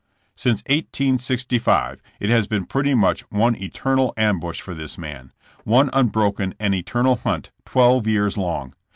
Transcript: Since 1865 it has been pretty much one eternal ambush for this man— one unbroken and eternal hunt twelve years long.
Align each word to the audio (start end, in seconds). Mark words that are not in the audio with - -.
Since 0.35 0.63
1865 0.67 2.01
it 2.19 2.31
has 2.31 2.47
been 2.47 2.65
pretty 2.65 2.95
much 2.95 3.21
one 3.29 3.55
eternal 3.55 4.15
ambush 4.17 4.59
for 4.59 4.73
this 4.73 4.97
man— 4.97 5.31
one 5.63 5.91
unbroken 5.93 6.55
and 6.59 6.73
eternal 6.73 7.17
hunt 7.17 7.51
twelve 7.65 8.07
years 8.07 8.35
long. 8.35 8.73